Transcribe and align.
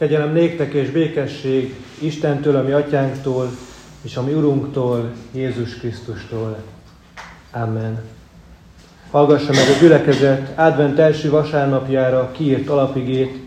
Kegyelem 0.00 0.32
néktek 0.32 0.72
és 0.72 0.90
békesség 0.90 1.74
Istentől, 1.98 2.56
ami 2.56 2.72
atyánktól, 2.72 3.50
és 4.02 4.16
ami 4.16 4.32
Urunktól, 4.32 5.10
Jézus 5.32 5.78
Krisztustól. 5.78 6.56
Amen. 7.50 8.00
Hallgassa 9.10 9.52
meg 9.52 9.68
a 9.76 9.80
gyülekezet 9.80 10.58
advent 10.58 10.98
első 10.98 11.30
vasárnapjára 11.30 12.30
kiírt 12.32 12.68
alapigét, 12.68 13.38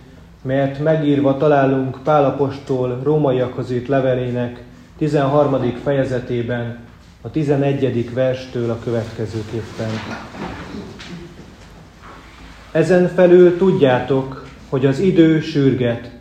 mert 0.42 0.80
megírva 0.80 1.38
találunk 1.38 2.00
Pálapostól 2.04 3.00
rómaiakhoz 3.04 3.72
írt 3.72 3.88
levelének 3.88 4.64
13. 4.98 5.80
fejezetében, 5.84 6.80
a 7.22 7.32
11. 7.32 8.14
verstől 8.14 8.70
a 8.70 8.80
következőképpen. 8.84 9.90
Ezen 12.72 13.08
felül 13.08 13.58
tudjátok, 13.58 14.48
hogy 14.70 14.86
az 14.86 15.00
idő 15.00 15.40
sürget. 15.40 16.13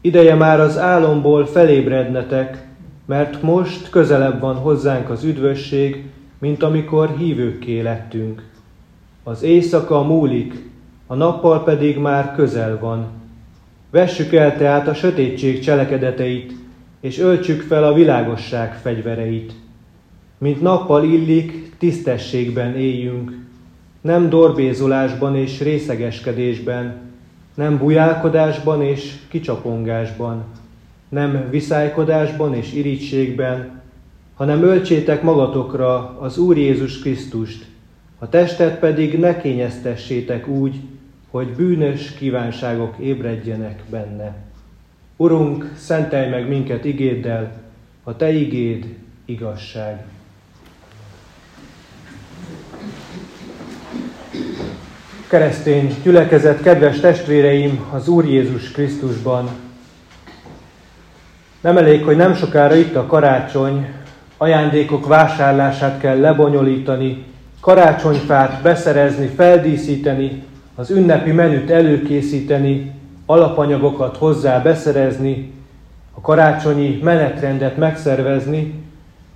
Ideje 0.00 0.34
már 0.34 0.60
az 0.60 0.78
álomból 0.78 1.46
felébrednetek, 1.46 2.66
mert 3.06 3.42
most 3.42 3.90
közelebb 3.90 4.40
van 4.40 4.54
hozzánk 4.54 5.10
az 5.10 5.24
üdvösség, 5.24 6.04
mint 6.38 6.62
amikor 6.62 7.16
hívőkké 7.16 7.80
lettünk. 7.80 8.42
Az 9.22 9.42
éjszaka 9.42 10.02
múlik, 10.02 10.66
a 11.06 11.14
nappal 11.14 11.64
pedig 11.64 11.98
már 11.98 12.34
közel 12.34 12.78
van. 12.78 13.06
Vessük 13.90 14.32
el 14.32 14.56
tehát 14.56 14.88
a 14.88 14.94
sötétség 14.94 15.60
cselekedeteit, 15.60 16.52
és 17.00 17.18
öltsük 17.18 17.60
fel 17.60 17.84
a 17.84 17.92
világosság 17.92 18.74
fegyvereit. 18.74 19.52
Mint 20.38 20.60
nappal 20.60 21.04
illik, 21.04 21.72
tisztességben 21.78 22.76
éljünk, 22.76 23.38
nem 24.00 24.28
dorbézolásban 24.28 25.36
és 25.36 25.60
részegeskedésben, 25.60 26.96
nem 27.58 27.78
bujálkodásban 27.78 28.82
és 28.82 29.16
kicsapongásban, 29.28 30.44
nem 31.08 31.50
viszálykodásban 31.50 32.54
és 32.54 32.72
irítségben, 32.72 33.80
hanem 34.34 34.62
öltsétek 34.62 35.22
magatokra 35.22 36.18
az 36.20 36.38
Úr 36.38 36.56
Jézus 36.56 36.98
Krisztust, 36.98 37.66
a 38.18 38.28
testet 38.28 38.78
pedig 38.78 39.18
ne 39.18 39.40
kényeztessétek 39.40 40.48
úgy, 40.48 40.80
hogy 41.30 41.48
bűnös 41.48 42.12
kívánságok 42.12 42.94
ébredjenek 42.98 43.82
benne. 43.90 44.36
Urunk, 45.16 45.72
szentelj 45.76 46.30
meg 46.30 46.48
minket 46.48 46.84
igéddel, 46.84 47.52
a 48.02 48.16
Te 48.16 48.32
igéd 48.32 48.94
igazság. 49.24 50.04
Keresztény 55.28 55.94
gyülekezet, 56.02 56.62
kedves 56.62 57.00
testvéreim 57.00 57.86
az 57.92 58.08
Úr 58.08 58.24
Jézus 58.24 58.70
Krisztusban. 58.70 59.48
Nem 61.60 61.76
elég, 61.76 62.04
hogy 62.04 62.16
nem 62.16 62.34
sokára 62.34 62.74
itt 62.74 62.94
a 62.94 63.06
karácsony, 63.06 63.86
ajándékok 64.36 65.06
vásárlását 65.06 66.00
kell 66.00 66.20
lebonyolítani, 66.20 67.24
karácsonyfát 67.60 68.62
beszerezni, 68.62 69.26
feldíszíteni, 69.26 70.42
az 70.74 70.90
ünnepi 70.90 71.30
menüt 71.32 71.70
előkészíteni, 71.70 72.92
alapanyagokat 73.26 74.16
hozzá 74.16 74.58
beszerezni, 74.58 75.52
a 76.14 76.20
karácsonyi 76.20 77.00
menetrendet 77.02 77.76
megszervezni, 77.76 78.74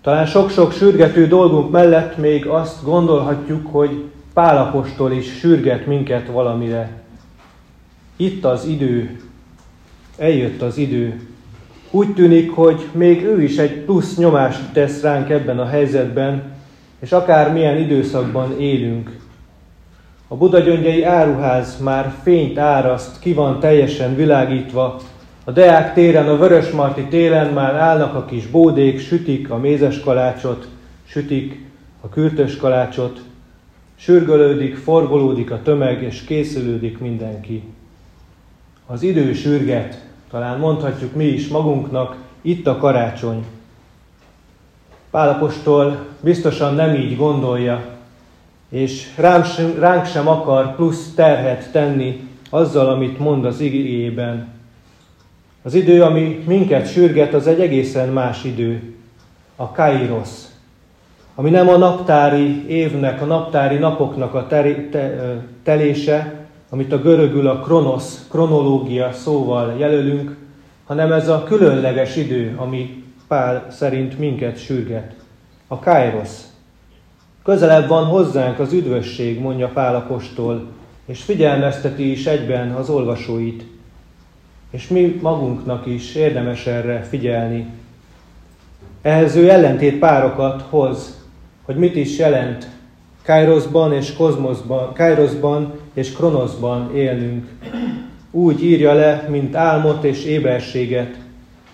talán 0.03 0.27
sok-sok 0.27 0.73
sürgető 0.73 1.27
dolgunk 1.27 1.71
mellett 1.71 2.17
még 2.17 2.47
azt 2.47 2.85
gondolhatjuk, 2.85 3.67
hogy 3.73 4.05
Pálapostól 4.35 5.13
is 5.13 5.39
sürget 5.39 5.87
minket 5.87 6.27
valamire. 6.27 6.91
Itt 8.17 8.45
az 8.45 8.67
idő, 8.67 9.21
eljött 10.17 10.63
az 10.63 10.77
idő. 10.77 11.27
Úgy 11.91 12.15
tűnik, 12.15 12.51
hogy 12.51 12.89
még 12.93 13.25
ő 13.25 13.43
is 13.43 13.57
egy 13.57 13.73
plusz 13.73 14.17
nyomást 14.17 14.73
tesz 14.73 15.03
ránk 15.03 15.31
ebben 15.31 15.59
a 15.59 15.67
helyzetben, 15.67 16.43
és 17.01 17.13
akár 17.13 17.53
milyen 17.53 17.77
időszakban 17.77 18.61
élünk. 18.61 19.21
A 20.29 20.37
Budagyöngyei 20.37 21.03
áruház 21.03 21.81
már 21.81 22.15
fényt 22.23 22.59
áraszt, 22.59 23.19
ki 23.19 23.33
van 23.33 23.61
teljesen 23.61 24.17
világítva, 24.17 25.01
a 25.45 25.51
Deák 25.51 25.95
téren, 25.95 26.29
a 26.29 26.37
Vörösmarty 26.37 27.01
télen 27.09 27.53
már 27.53 27.75
állnak 27.75 28.15
a 28.15 28.25
kis 28.25 28.47
bódék, 28.47 29.01
sütik 29.01 29.51
a 29.51 29.57
mézes 29.57 30.01
kalácsot, 30.01 30.69
sütik 31.05 31.65
a 32.01 32.09
kürtös 32.09 32.57
kalácsot, 32.57 33.21
Sürgölődik, 34.03 34.77
forgolódik 34.77 35.51
a 35.51 35.63
tömeg, 35.63 36.03
és 36.03 36.25
készülődik 36.25 36.99
mindenki. 36.99 37.63
Az 38.87 39.03
idő 39.03 39.33
sürget, 39.33 40.05
talán 40.31 40.59
mondhatjuk 40.59 41.15
mi 41.15 41.25
is 41.25 41.49
magunknak, 41.49 42.17
itt 42.41 42.67
a 42.67 42.77
karácsony. 42.77 43.45
Pálapostól 45.11 46.07
biztosan 46.21 46.75
nem 46.75 46.95
így 46.95 47.17
gondolja, 47.17 47.99
és 48.69 49.15
ránk 49.17 49.45
sem, 49.45 49.75
ránk 49.79 50.07
sem 50.07 50.29
akar 50.29 50.75
plusz 50.75 51.15
terhet 51.15 51.73
tenni 51.73 52.29
azzal, 52.51 52.89
amit 52.89 53.19
mond 53.19 53.45
az 53.45 53.61
igében. 53.61 54.49
Az 55.63 55.75
idő, 55.75 56.03
ami 56.03 56.43
minket 56.47 56.93
sürget, 56.93 57.35
az 57.35 57.47
egy 57.47 57.61
egészen 57.61 58.09
más 58.09 58.45
idő. 58.45 58.95
A 59.57 59.73
kairos, 59.73 60.29
ami 61.35 61.51
nem 61.51 61.69
a 61.69 61.77
naptári 61.77 62.69
évnek, 62.69 63.23
a 63.23 63.25
naptári 63.25 63.77
napoknak 63.77 64.35
a 64.35 64.47
teri, 64.47 64.89
te, 64.89 65.37
telése, 65.63 66.47
amit 66.71 66.93
a 66.93 67.01
görögül 67.01 67.49
a 67.49 67.61
kronosz, 67.61 68.27
kronológia 68.31 69.13
szóval 69.13 69.75
jelölünk, 69.79 70.37
hanem 70.87 71.13
ez 71.13 71.29
a 71.29 71.43
különleges 71.43 72.17
idő, 72.17 72.55
ami 72.57 73.05
Pál 73.29 73.67
szerint 73.71 74.19
minket 74.19 74.59
sürget. 74.59 75.15
A 75.67 75.79
kairos. 75.79 76.31
Közelebb 77.45 77.89
van 77.89 78.05
hozzánk 78.05 78.59
az 78.59 78.73
üdvösség, 78.73 79.41
mondja 79.41 79.69
Pál 79.69 79.95
apostol, 79.95 80.67
és 81.07 81.23
figyelmezteti 81.23 82.11
is 82.11 82.27
egyben 82.27 82.71
az 82.71 82.91
olvasóit. 82.91 83.67
És 84.71 84.89
mi 84.89 85.19
magunknak 85.23 85.87
is 85.87 86.15
érdemes 86.15 86.67
erre 86.67 87.03
figyelni. 87.03 87.67
Ehhez 89.03 89.37
ő 89.37 89.49
ellentét 89.49 89.99
párokat 89.99 90.63
hoz 90.71 91.22
hogy 91.63 91.77
mit 91.77 91.97
is 91.97 92.19
jelent 92.19 92.69
Kairosban 93.25 93.93
és 93.93 94.13
Kozmoszban, 94.15 94.95
Kairosban 94.95 95.73
és 95.95 96.13
Kronoszban 96.13 96.95
élnünk. 96.95 97.49
Úgy 98.31 98.65
írja 98.65 98.93
le, 98.93 99.27
mint 99.31 99.55
álmot 99.55 100.05
és 100.05 100.25
éberséget, 100.25 101.17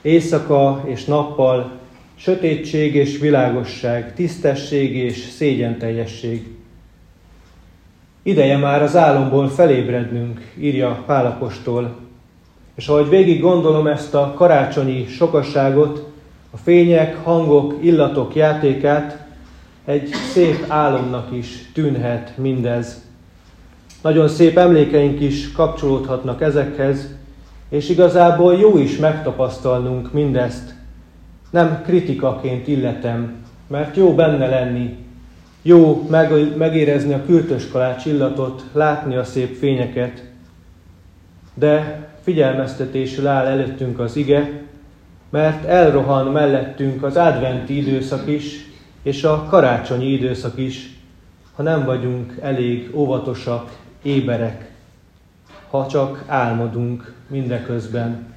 éjszaka 0.02 0.82
és 0.86 1.04
nappal, 1.04 1.70
sötétség 2.14 2.94
és 2.94 3.18
világosság, 3.18 4.14
tisztesség 4.14 4.96
és 4.96 5.16
szégyenteljesség. 5.16 6.46
Ideje 8.22 8.56
már 8.56 8.82
az 8.82 8.96
álomból 8.96 9.48
felébrednünk, 9.48 10.52
írja 10.58 11.02
Pálapostól. 11.06 11.96
És 12.74 12.88
ahogy 12.88 13.08
végig 13.08 13.40
gondolom 13.40 13.86
ezt 13.86 14.14
a 14.14 14.32
karácsonyi 14.36 15.06
sokasságot, 15.06 16.06
a 16.50 16.56
fények, 16.56 17.16
hangok, 17.16 17.74
illatok 17.80 18.34
játékát, 18.34 19.27
egy 19.88 20.08
szép 20.32 20.64
álomnak 20.66 21.32
is 21.32 21.70
tűnhet 21.72 22.32
mindez. 22.36 23.04
Nagyon 24.02 24.28
szép 24.28 24.58
emlékeink 24.58 25.20
is 25.20 25.52
kapcsolódhatnak 25.52 26.42
ezekhez, 26.42 27.14
és 27.68 27.88
igazából 27.88 28.54
jó 28.54 28.78
is 28.78 28.96
megtapasztalnunk 28.96 30.12
mindezt. 30.12 30.74
Nem 31.50 31.82
kritikaként 31.82 32.68
illetem, 32.68 33.34
mert 33.66 33.96
jó 33.96 34.14
benne 34.14 34.46
lenni, 34.46 34.96
jó 35.62 36.06
meg, 36.10 36.56
megérezni 36.56 37.12
a 37.12 37.24
kürtös 37.26 37.68
kalács 37.68 38.04
illatot, 38.06 38.64
látni 38.72 39.16
a 39.16 39.24
szép 39.24 39.56
fényeket, 39.56 40.24
de 41.54 42.02
figyelmeztetésül 42.22 43.26
áll 43.26 43.46
előttünk 43.46 43.98
az 43.98 44.16
ige, 44.16 44.62
mert 45.30 45.64
elrohan 45.64 46.26
mellettünk 46.26 47.02
az 47.02 47.16
adventi 47.16 47.76
időszak 47.76 48.28
is, 48.28 48.67
és 49.02 49.24
a 49.24 49.44
karácsonyi 49.48 50.06
időszak 50.06 50.58
is, 50.58 50.96
ha 51.54 51.62
nem 51.62 51.84
vagyunk 51.84 52.36
elég 52.40 52.90
óvatosak, 52.94 53.76
éberek, 54.02 54.70
ha 55.70 55.86
csak 55.86 56.24
álmodunk 56.26 57.14
mindeközben. 57.28 58.34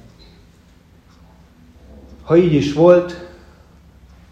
Ha 2.22 2.36
így 2.36 2.52
is 2.52 2.72
volt, 2.72 3.30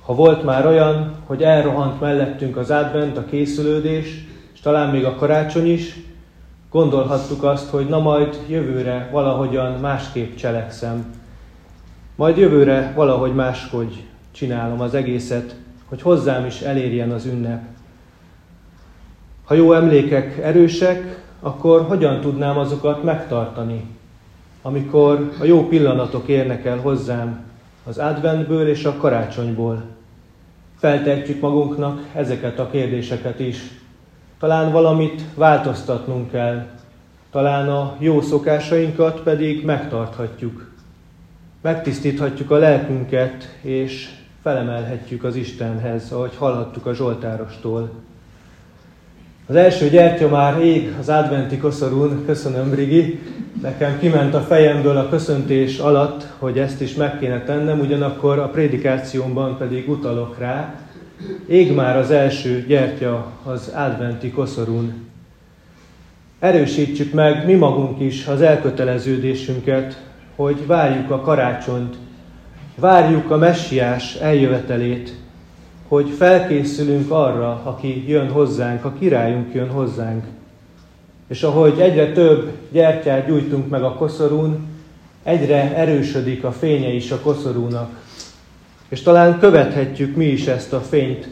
ha 0.02 0.14
volt 0.14 0.44
már 0.44 0.66
olyan, 0.66 1.14
hogy 1.26 1.42
elrohant 1.42 2.00
mellettünk 2.00 2.56
az 2.56 2.70
advent, 2.70 3.16
a 3.16 3.24
készülődés, 3.24 4.24
és 4.52 4.60
talán 4.60 4.90
még 4.90 5.04
a 5.04 5.14
karácsony 5.14 5.66
is, 5.72 5.96
gondolhattuk 6.70 7.42
azt, 7.42 7.68
hogy 7.68 7.86
na 7.86 7.98
majd 7.98 8.38
jövőre 8.48 9.08
valahogyan 9.12 9.80
másképp 9.80 10.34
cselekszem. 10.34 11.14
Majd 12.16 12.36
jövőre 12.36 12.92
valahogy 12.96 13.34
máshogy 13.34 14.04
csinálom 14.30 14.80
az 14.80 14.94
egészet, 14.94 15.54
hogy 15.90 16.02
hozzám 16.02 16.46
is 16.46 16.60
elérjen 16.60 17.10
az 17.10 17.26
ünnep. 17.26 17.62
Ha 19.44 19.54
jó 19.54 19.72
emlékek 19.72 20.38
erősek, 20.38 21.22
akkor 21.40 21.82
hogyan 21.82 22.20
tudnám 22.20 22.58
azokat 22.58 23.02
megtartani? 23.02 23.98
amikor 24.62 25.32
a 25.40 25.44
jó 25.44 25.68
pillanatok 25.68 26.28
érnek 26.28 26.64
el 26.64 26.78
hozzám 26.78 27.44
az 27.84 27.98
adventből 27.98 28.68
és 28.68 28.84
a 28.84 28.96
karácsonyból. 28.96 29.82
Feltehetjük 30.78 31.40
magunknak 31.40 32.00
ezeket 32.14 32.58
a 32.58 32.70
kérdéseket 32.70 33.40
is. 33.40 33.58
Talán 34.38 34.72
valamit 34.72 35.22
változtatnunk 35.34 36.30
kell, 36.30 36.66
talán 37.30 37.68
a 37.68 37.96
jó 37.98 38.20
szokásainkat 38.20 39.20
pedig 39.20 39.64
megtarthatjuk. 39.64 40.70
Megtisztíthatjuk 41.60 42.50
a 42.50 42.56
lelkünket, 42.56 43.58
és 43.60 44.08
felemelhetjük 44.42 45.24
az 45.24 45.36
Istenhez, 45.36 46.12
ahogy 46.12 46.36
hallhattuk 46.36 46.86
a 46.86 46.94
Zsoltárostól. 46.94 47.90
Az 49.46 49.54
első 49.54 49.88
gyertya 49.88 50.28
már 50.28 50.62
ég 50.62 50.94
az 51.00 51.08
adventi 51.08 51.58
koszorún, 51.58 52.24
köszönöm 52.26 52.70
Brigi, 52.70 53.18
nekem 53.62 53.98
kiment 53.98 54.34
a 54.34 54.40
fejemből 54.40 54.96
a 54.96 55.08
köszöntés 55.08 55.78
alatt, 55.78 56.26
hogy 56.38 56.58
ezt 56.58 56.80
is 56.80 56.94
meg 56.94 57.18
kéne 57.18 57.42
tennem, 57.42 57.80
ugyanakkor 57.80 58.38
a 58.38 58.48
prédikációmban 58.48 59.56
pedig 59.58 59.88
utalok 59.88 60.38
rá, 60.38 60.74
ég 61.46 61.74
már 61.74 61.96
az 61.96 62.10
első 62.10 62.64
gyertya 62.66 63.32
az 63.44 63.72
adventi 63.74 64.30
koszorún. 64.30 65.08
Erősítsük 66.38 67.12
meg 67.12 67.46
mi 67.46 67.54
magunk 67.54 68.00
is 68.00 68.26
az 68.26 68.40
elköteleződésünket, 68.40 70.02
hogy 70.36 70.66
várjuk 70.66 71.10
a 71.10 71.20
karácsonyt, 71.20 71.96
várjuk 72.80 73.30
a 73.30 73.36
messiás 73.36 74.14
eljövetelét, 74.14 75.14
hogy 75.88 76.10
felkészülünk 76.10 77.10
arra, 77.10 77.60
aki 77.64 78.04
jön 78.08 78.30
hozzánk, 78.30 78.84
a 78.84 78.92
királyunk 78.98 79.54
jön 79.54 79.68
hozzánk. 79.68 80.24
És 81.28 81.42
ahogy 81.42 81.80
egyre 81.80 82.12
több 82.12 82.50
gyertyát 82.72 83.26
gyújtunk 83.26 83.68
meg 83.68 83.82
a 83.82 83.94
koszorún, 83.94 84.68
egyre 85.22 85.76
erősödik 85.76 86.44
a 86.44 86.52
fénye 86.52 86.88
is 86.88 87.10
a 87.10 87.20
koszorúnak. 87.20 87.90
És 88.88 89.02
talán 89.02 89.38
követhetjük 89.38 90.16
mi 90.16 90.24
is 90.24 90.46
ezt 90.46 90.72
a 90.72 90.80
fényt, 90.80 91.28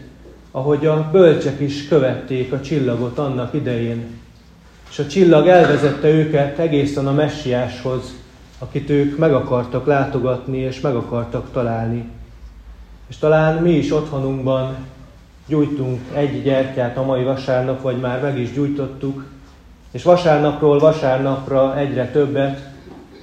ahogy 0.50 0.86
a 0.86 1.08
bölcsek 1.12 1.60
is 1.60 1.88
követték 1.88 2.52
a 2.52 2.60
csillagot 2.60 3.18
annak 3.18 3.54
idején. 3.54 4.04
És 4.90 4.98
a 4.98 5.06
csillag 5.06 5.46
elvezette 5.46 6.08
őket 6.08 6.58
egészen 6.58 7.06
a 7.06 7.12
messiáshoz, 7.12 8.14
akit 8.58 8.90
ők 8.90 9.18
meg 9.18 9.34
akartak 9.34 9.86
látogatni 9.86 10.58
és 10.58 10.80
meg 10.80 10.94
akartak 10.94 11.52
találni. 11.52 12.08
És 13.08 13.16
talán 13.16 13.62
mi 13.62 13.70
is 13.70 13.92
otthonunkban 13.92 14.76
gyújtunk 15.46 16.00
egy 16.14 16.42
gyertyát 16.42 16.96
a 16.96 17.04
mai 17.04 17.24
vasárnap, 17.24 17.82
vagy 17.82 18.00
már 18.00 18.22
meg 18.22 18.38
is 18.38 18.52
gyújtottuk, 18.52 19.24
és 19.90 20.02
vasárnapról 20.02 20.78
vasárnapra 20.78 21.78
egyre 21.78 22.10
többet, 22.10 22.68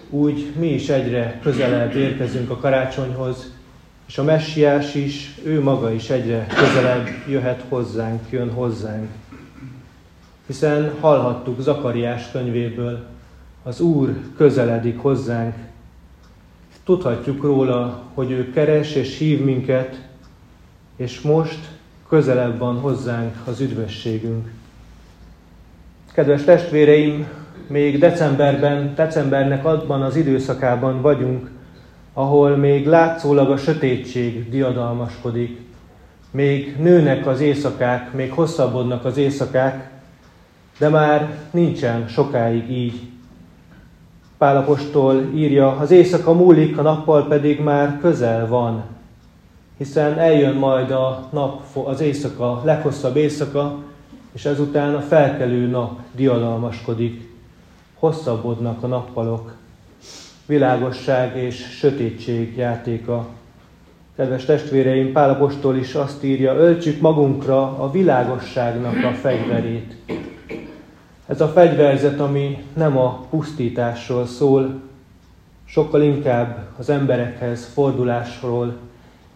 úgy 0.09 0.53
mi 0.59 0.67
is 0.67 0.89
egyre 0.89 1.39
közelebb 1.43 1.95
érkezünk 1.95 2.49
a 2.49 2.57
karácsonyhoz, 2.57 3.53
és 4.07 4.17
a 4.17 4.23
messiás 4.23 4.95
is, 4.95 5.39
ő 5.43 5.61
maga 5.61 5.91
is 5.91 6.09
egyre 6.09 6.45
közelebb 6.47 7.07
jöhet 7.27 7.63
hozzánk, 7.69 8.21
jön 8.29 8.51
hozzánk. 8.51 9.09
Hiszen 10.47 10.93
hallhattuk 10.99 11.61
Zakariás 11.61 12.31
könyvéből, 12.31 13.05
az 13.67 13.79
Úr 13.79 14.15
közeledik 14.37 14.99
hozzánk, 14.99 15.53
Tudhatjuk 16.85 17.43
róla, 17.43 18.03
hogy 18.13 18.31
ő 18.31 18.51
keres 18.51 18.95
és 18.95 19.17
hív 19.17 19.43
minket, 19.43 20.01
és 20.95 21.21
most 21.21 21.59
közelebb 22.07 22.57
van 22.57 22.79
hozzánk 22.79 23.35
az 23.45 23.59
üdvösségünk. 23.59 24.51
Kedves 26.13 26.43
testvéreim, 26.43 27.27
még 27.67 27.99
decemberben, 27.99 28.93
decembernek 28.95 29.65
abban 29.65 30.01
az 30.01 30.15
időszakában 30.15 31.01
vagyunk, 31.01 31.49
ahol 32.13 32.55
még 32.55 32.87
látszólag 32.87 33.49
a 33.49 33.57
sötétség 33.57 34.49
diadalmaskodik, 34.49 35.59
még 36.31 36.75
nőnek 36.77 37.27
az 37.27 37.39
éjszakák, 37.39 38.13
még 38.13 38.31
hosszabbodnak 38.31 39.05
az 39.05 39.17
éjszakák, 39.17 39.89
de 40.79 40.89
már 40.89 41.37
nincsen 41.51 42.07
sokáig 42.07 42.71
így. 42.71 43.14
Pálapostól 44.37 45.21
írja, 45.35 45.71
az 45.71 45.91
éjszaka 45.91 46.33
múlik, 46.33 46.77
a 46.77 46.81
nappal 46.81 47.27
pedig 47.27 47.59
már 47.59 47.99
közel 48.01 48.47
van, 48.47 48.83
hiszen 49.77 50.17
eljön 50.17 50.55
majd 50.55 50.91
a 50.91 51.27
nap, 51.31 51.61
az 51.85 52.01
éjszaka, 52.01 52.61
leghosszabb 52.63 53.15
éjszaka, 53.15 53.83
és 54.33 54.45
ezután 54.45 54.95
a 54.95 55.01
felkelő 55.01 55.67
nap 55.67 55.99
diadalmaskodik, 56.15 57.33
hosszabbodnak 57.99 58.83
a 58.83 58.87
nappalok, 58.87 59.55
világosság 60.45 61.37
és 61.37 61.55
sötétség 61.55 62.57
játéka. 62.57 63.27
Kedves 64.15 64.45
testvéreim, 64.45 65.11
Pálapostól 65.11 65.75
is 65.75 65.93
azt 65.93 66.23
írja, 66.23 66.53
öltsük 66.53 67.01
magunkra 67.01 67.61
a 67.61 67.91
világosságnak 67.91 69.03
a 69.03 69.13
fegyverét. 69.13 69.95
Ez 71.35 71.41
a 71.41 71.47
fegyverzet, 71.47 72.19
ami 72.19 72.63
nem 72.73 72.97
a 72.97 73.25
pusztításról 73.29 74.25
szól, 74.25 74.81
sokkal 75.65 76.01
inkább 76.01 76.67
az 76.77 76.89
emberekhez 76.89 77.65
fordulásról, 77.73 78.73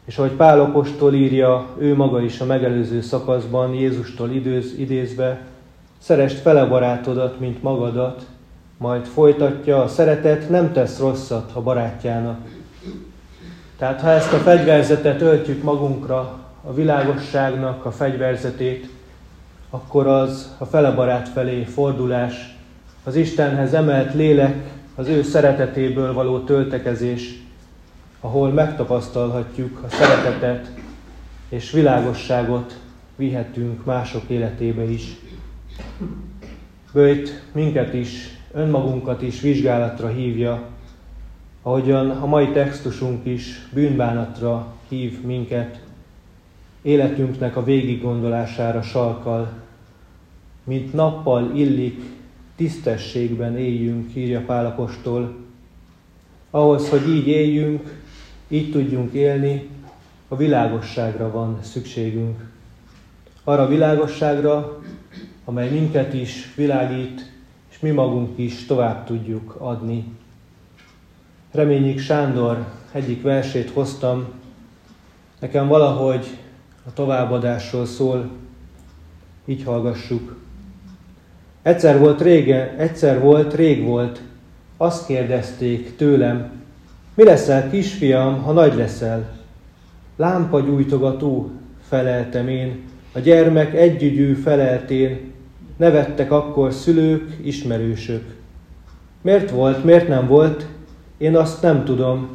és 0.06 0.18
ahogy 0.18 0.32
Pál 0.32 0.60
Apostol 0.60 1.14
írja, 1.14 1.68
ő 1.78 1.96
maga 1.96 2.22
is 2.22 2.40
a 2.40 2.46
megelőző 2.46 3.02
szakaszban, 3.02 3.74
Jézustól 3.74 4.32
időz, 4.32 4.74
idézve, 4.78 5.42
szerest 5.98 6.40
fele 6.40 6.66
barátodat, 6.66 7.40
mint 7.40 7.64
magadat, 7.64 8.26
majd 8.78 9.06
folytatja, 9.06 9.82
a 9.82 9.88
szeretet 9.88 10.50
nem 10.50 10.72
tesz 10.72 11.00
rosszat 11.00 11.52
a 11.54 11.62
barátjának. 11.62 12.40
Tehát 13.78 14.02
ha 14.02 14.10
ezt 14.10 14.34
a 14.34 14.38
fegyverzetet 14.38 15.22
öltjük 15.22 15.64
magunkra, 15.64 16.40
a 16.64 16.74
világosságnak 16.74 17.86
a 17.86 17.92
fegyverzetét, 17.92 18.90
akkor 19.70 20.08
az 20.08 20.56
a 20.58 20.66
fele 20.66 20.92
barát 20.92 21.30
felé 21.30 21.64
fordulás, 21.64 22.58
az 23.04 23.16
Istenhez 23.16 23.74
emelt 23.74 24.14
lélek, 24.14 24.72
az 24.96 25.08
ő 25.08 25.24
szeretetéből 25.24 26.14
való 26.14 26.40
töltekezés, 26.40 27.42
ahol 28.20 28.52
megtapasztalhatjuk 28.52 29.84
a 29.86 29.90
szeretetet 29.90 30.72
és 31.50 31.72
világosságot 31.72 32.80
vihetünk 33.16 33.86
mások 33.86 34.30
életébe 34.30 34.84
is. 34.84 35.16
Bőjt 36.94 37.44
minket 37.52 37.94
is, 37.94 38.40
önmagunkat 38.54 39.22
is 39.22 39.42
vizsgálatra 39.42 40.08
hívja, 40.08 40.64
ahogyan 41.62 42.10
a 42.10 42.26
mai 42.26 42.52
textusunk 42.52 43.26
is 43.26 43.70
bűnbánatra 43.74 44.74
hív 44.88 45.22
minket, 45.22 45.80
életünknek 46.82 47.56
a 47.56 47.64
végiggondolására 47.64 48.82
salkal, 48.82 49.52
mint 50.64 50.94
nappal 50.94 51.52
illik, 51.56 52.02
tisztességben 52.56 53.58
éljünk, 53.58 54.16
írja 54.16 54.42
Pálapostól. 54.46 55.36
Ahhoz, 56.50 56.90
hogy 56.90 57.10
így 57.10 57.28
éljünk, 57.28 58.02
így 58.48 58.72
tudjunk 58.72 59.14
élni, 59.14 59.70
a 60.28 60.36
világosságra 60.36 61.32
van 61.32 61.60
szükségünk. 61.62 62.50
Arra 63.44 63.62
a 63.62 63.68
világosságra, 63.68 64.82
amely 65.46 65.70
minket 65.70 66.14
is 66.14 66.54
világít, 66.56 67.32
és 67.70 67.80
mi 67.80 67.90
magunk 67.90 68.38
is 68.38 68.66
tovább 68.66 69.06
tudjuk 69.06 69.56
adni. 69.60 70.06
Reményik 71.52 72.00
Sándor 72.00 72.66
egyik 72.92 73.22
versét 73.22 73.70
hoztam, 73.70 74.28
nekem 75.40 75.68
valahogy 75.68 76.26
a 76.90 76.94
továbbadásról 76.94 77.86
szól, 77.86 78.30
így 79.46 79.64
hallgassuk. 79.64 80.36
Egyszer 81.62 82.00
volt 82.00 82.22
régen, 82.22 82.76
egyszer 82.78 83.20
volt, 83.20 83.54
rég 83.54 83.84
volt, 83.84 84.22
azt 84.78 85.06
kérdezték 85.06 85.96
tőlem, 85.96 86.52
mi 87.14 87.24
leszel, 87.24 87.70
kisfiam, 87.70 88.42
ha 88.42 88.52
nagy 88.52 88.76
leszel? 88.76 89.30
Lámpa 90.16 90.60
gyújtogató, 90.60 91.52
feleltem 91.88 92.48
én, 92.48 92.84
a 93.14 93.20
gyermek 93.20 93.74
együgyű 93.74 94.34
feleltén, 94.34 95.34
nevettek 95.78 96.32
akkor 96.32 96.74
szülők, 96.74 97.38
ismerősök. 97.42 98.36
Miért 99.22 99.50
volt, 99.50 99.84
miért 99.84 100.08
nem 100.08 100.28
volt, 100.28 100.66
én 101.18 101.36
azt 101.36 101.62
nem 101.62 101.84
tudom. 101.84 102.30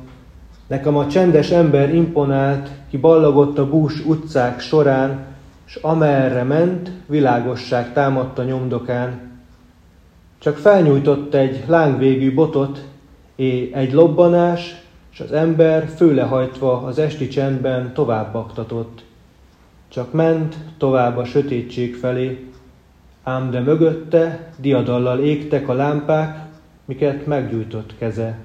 Nekem 0.67 0.97
a 0.97 1.07
csendes 1.07 1.51
ember 1.51 1.95
imponált, 1.95 2.71
ki 2.91 2.97
ballagott 2.97 3.59
a 3.59 3.69
bús 3.69 4.05
utcák 4.05 4.61
során, 4.61 5.25
s 5.65 5.75
amerre 5.77 6.43
ment, 6.43 6.91
világosság 7.07 7.93
támadt 7.93 8.39
a 8.39 8.43
nyomdokán. 8.43 9.33
Csak 10.39 10.57
felnyújtott 10.57 11.35
egy 11.35 11.65
lángvégű 11.67 12.35
botot, 12.35 12.85
és 13.37 13.71
egy 13.73 13.93
lobbanás, 13.93 14.83
és 15.13 15.21
az 15.21 15.33
ember 15.33 15.89
főlehajtva 15.97 16.83
az 16.83 16.99
esti 16.99 17.29
csendben 17.29 17.93
tovább 17.93 18.33
baktatott. 18.33 19.05
Csak 19.89 20.13
ment 20.13 20.57
tovább 20.79 21.17
a 21.17 21.25
sötétség 21.25 21.97
felé, 21.97 22.51
ám 23.23 23.51
de 23.51 23.61
mögötte 23.61 24.53
diadallal 24.57 25.19
égtek 25.19 25.69
a 25.69 25.73
lámpák, 25.73 26.47
miket 26.85 27.27
meggyújtott 27.27 27.95
keze. 27.99 28.39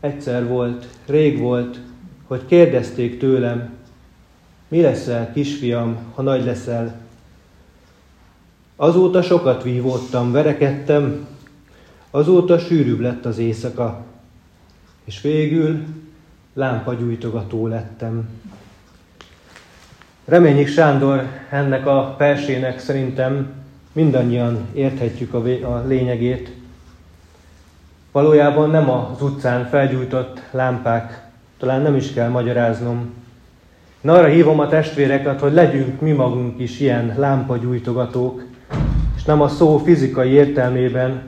Egyszer 0.00 0.46
volt, 0.46 0.88
rég 1.06 1.38
volt, 1.38 1.78
hogy 2.26 2.46
kérdezték 2.46 3.18
tőlem, 3.18 3.70
mi 4.68 4.80
leszel, 4.80 5.32
kisfiam, 5.32 5.96
ha 6.14 6.22
nagy 6.22 6.44
leszel? 6.44 7.00
Azóta 8.76 9.22
sokat 9.22 9.62
vívódtam, 9.62 10.32
verekedtem, 10.32 11.26
azóta 12.10 12.58
sűrűbb 12.58 13.00
lett 13.00 13.24
az 13.24 13.38
éjszaka, 13.38 14.04
és 15.04 15.20
végül 15.20 15.84
lámpagyújtogató 16.54 17.66
lettem. 17.66 18.28
Reményik 20.24 20.68
Sándor 20.68 21.26
ennek 21.50 21.86
a 21.86 22.14
persének 22.18 22.78
szerintem 22.78 23.52
mindannyian 23.92 24.66
érthetjük 24.72 25.34
a, 25.34 25.38
a 25.74 25.84
lényegét. 25.86 26.57
Valójában 28.18 28.70
nem 28.70 28.90
az 28.90 29.22
utcán 29.22 29.66
felgyújtott 29.66 30.40
lámpák, 30.50 31.28
talán 31.58 31.82
nem 31.82 31.96
is 31.96 32.12
kell 32.12 32.28
magyaráznom. 32.28 33.14
Én 34.04 34.10
arra 34.10 34.26
hívom 34.26 34.60
a 34.60 34.68
testvéreket, 34.68 35.40
hogy 35.40 35.52
legyünk 35.52 36.00
mi 36.00 36.12
magunk 36.12 36.60
is 36.60 36.80
ilyen 36.80 37.14
lámpagyújtogatók, 37.16 38.44
és 39.16 39.24
nem 39.24 39.40
a 39.40 39.48
szó 39.48 39.78
fizikai 39.78 40.30
értelmében, 40.30 41.22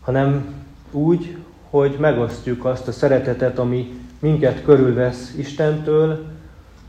hanem 0.00 0.54
úgy, 0.92 1.36
hogy 1.70 1.96
megosztjuk 1.98 2.64
azt 2.64 2.88
a 2.88 2.92
szeretetet, 2.92 3.58
ami 3.58 4.00
minket 4.18 4.62
körülvesz 4.62 5.34
Istentől, 5.38 6.24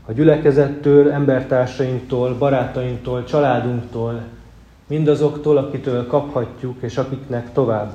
a 0.06 0.12
gyülekezettől, 0.12 1.10
embertársainktól, 1.10 2.34
barátainktól, 2.38 3.24
családunktól, 3.24 4.22
mindazoktól, 4.86 5.56
akitől 5.56 6.06
kaphatjuk, 6.06 6.82
és 6.82 6.96
akiknek 6.96 7.52
tovább 7.52 7.94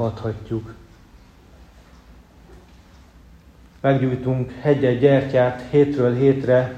Meggyújtunk 3.86 4.54
egy-egy 4.62 5.00
gyertyát 5.00 5.63
hétről 5.70 6.15
hétre, 6.15 6.74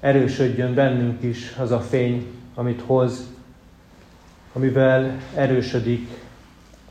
erősödjön 0.00 0.74
bennünk 0.74 1.22
is 1.22 1.54
az 1.58 1.70
a 1.70 1.80
fény, 1.80 2.26
amit 2.54 2.80
hoz, 2.86 3.26
amivel 4.52 5.16
erősödik 5.34 6.08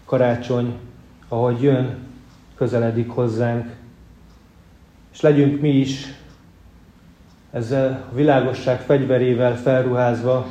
karácsony, 0.06 0.80
ahogy 1.28 1.62
jön, 1.62 1.98
közeledik 2.56 3.10
hozzánk. 3.10 3.76
És 5.14 5.22
legyünk 5.22 5.62
mi 5.62 5.70
is 5.70 6.14
ezzel 7.52 8.08
a 8.12 8.16
világosság 8.16 8.82
fegyverével 8.82 9.58
felruházva, 9.58 10.48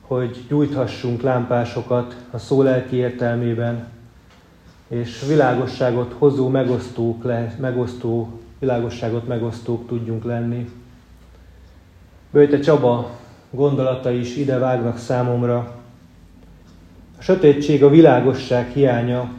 hogy 0.00 0.44
gyújthassunk 0.48 1.22
lámpásokat 1.22 2.16
a 2.30 2.38
szó 2.38 2.62
lelki 2.62 2.96
értelmében, 2.96 3.96
és 4.88 5.24
világosságot 5.28 6.14
hozó 6.18 6.48
megosztók, 6.48 7.24
le, 7.24 7.54
megosztó, 7.60 8.40
világosságot 8.58 9.26
megosztók 9.26 9.86
tudjunk 9.86 10.24
lenni. 10.24 10.70
Böjte 12.30 12.58
Csaba 12.58 13.10
gondolata 13.50 14.10
is 14.10 14.36
ide 14.36 14.58
vágnak 14.58 14.98
számomra. 14.98 15.76
A 17.18 17.22
sötétség 17.22 17.84
a 17.84 17.88
világosság 17.88 18.68
hiánya. 18.68 19.30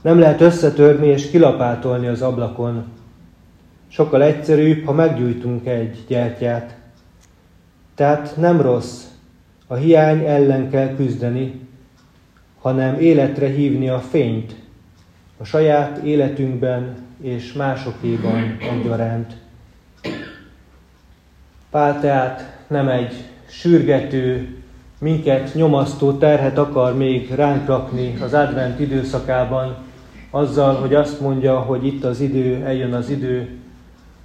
Nem 0.00 0.18
lehet 0.18 0.40
összetörni 0.40 1.06
és 1.06 1.30
kilapátolni 1.30 2.06
az 2.06 2.22
ablakon. 2.22 2.84
Sokkal 3.88 4.22
egyszerűbb, 4.22 4.84
ha 4.84 4.92
meggyújtunk 4.92 5.66
egy 5.66 6.04
gyertyát. 6.08 6.76
Tehát 7.94 8.36
nem 8.36 8.60
rossz, 8.60 9.04
a 9.66 9.74
hiány 9.74 10.24
ellen 10.24 10.70
kell 10.70 10.94
küzdeni, 10.94 11.67
hanem 12.68 13.00
életre 13.00 13.46
hívni 13.46 13.88
a 13.88 13.98
fényt 13.98 14.54
a 15.36 15.44
saját 15.44 15.98
életünkben 15.98 16.96
és 17.20 17.52
másokéban 17.52 18.56
egyaránt. 18.60 19.36
Pál 21.70 22.00
tehát 22.00 22.58
nem 22.66 22.88
egy 22.88 23.12
sürgető, 23.46 24.56
minket 24.98 25.54
nyomasztó 25.54 26.12
terhet 26.12 26.58
akar 26.58 26.96
még 26.96 27.30
ránk 27.30 27.66
rakni 27.66 28.16
az 28.20 28.34
advent 28.34 28.80
időszakában, 28.80 29.76
azzal, 30.30 30.74
hogy 30.74 30.94
azt 30.94 31.20
mondja, 31.20 31.58
hogy 31.58 31.86
itt 31.86 32.04
az 32.04 32.20
idő, 32.20 32.64
eljön 32.64 32.94
az 32.94 33.10
idő, 33.10 33.48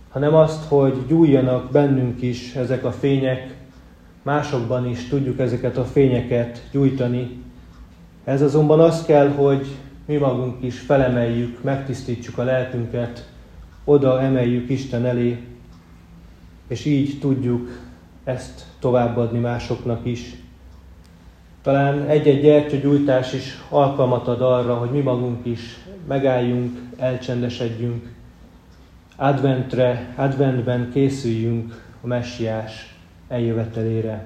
hanem 0.10 0.34
azt, 0.36 0.64
hogy 0.68 1.06
gyújjanak 1.08 1.72
bennünk 1.72 2.22
is 2.22 2.56
ezek 2.56 2.86
a 2.86 2.92
fények, 2.92 3.56
másokban 4.22 4.90
is 4.90 5.08
tudjuk 5.08 5.40
ezeket 5.40 5.78
a 5.78 5.84
fényeket 5.84 6.62
gyújtani. 6.72 7.43
Ez 8.24 8.42
azonban 8.42 8.80
az 8.80 9.06
kell, 9.06 9.30
hogy 9.30 9.68
mi 10.06 10.16
magunk 10.16 10.64
is 10.64 10.80
felemeljük, 10.80 11.64
megtisztítsuk 11.64 12.38
a 12.38 12.44
lelkünket, 12.44 13.30
oda 13.84 14.22
emeljük 14.22 14.70
Isten 14.70 15.06
elé, 15.06 15.44
és 16.68 16.86
így 16.86 17.20
tudjuk 17.20 17.70
ezt 18.24 18.66
továbbadni 18.80 19.40
másoknak 19.40 20.06
is. 20.06 20.36
Talán 21.62 22.08
egy-egy 22.08 22.42
gyertyagyújtás 22.42 23.34
is 23.34 23.62
alkalmat 23.70 24.28
ad 24.28 24.42
arra, 24.42 24.76
hogy 24.76 24.92
mi 24.92 25.00
magunk 25.00 25.46
is 25.46 25.80
megálljunk, 26.08 26.80
elcsendesedjünk, 26.98 28.12
adventre, 29.16 30.14
adventben 30.16 30.90
készüljünk 30.92 31.84
a 32.02 32.08
messiás 32.08 32.96
eljövetelére. 33.28 34.26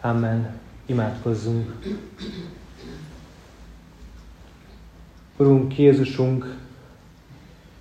Amen. 0.00 0.56
Imádkozzunk. 0.86 1.78
Urunk 5.40 5.78
Jézusunk, 5.78 6.56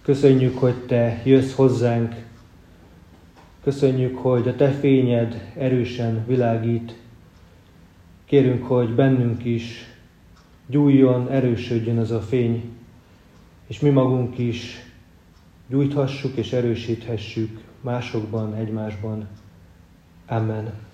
köszönjük, 0.01 0.57
hogy 0.57 0.75
Te 0.85 1.21
jössz 1.25 1.53
hozzánk. 1.53 2.15
Köszönjük, 3.63 4.17
hogy 4.17 4.47
a 4.47 4.55
Te 4.55 4.71
fényed 4.71 5.51
erősen 5.55 6.25
világít. 6.27 6.95
Kérünk, 8.25 8.65
hogy 8.65 8.95
bennünk 8.95 9.45
is 9.45 9.85
gyújjon, 10.67 11.29
erősödjön 11.29 11.97
az 11.97 12.11
a 12.11 12.21
fény, 12.21 12.63
és 13.67 13.79
mi 13.79 13.89
magunk 13.89 14.37
is 14.37 14.75
gyújthassuk 15.67 16.35
és 16.35 16.53
erősíthessük 16.53 17.59
másokban, 17.81 18.53
egymásban. 18.53 19.27
Amen. 20.27 20.86